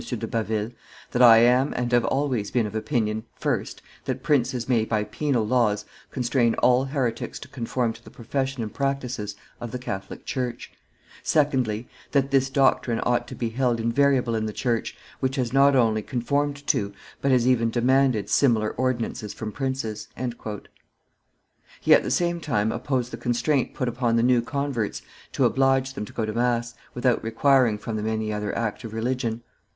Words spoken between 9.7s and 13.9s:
the Catholic church; secondly, that this doctrine ought to be held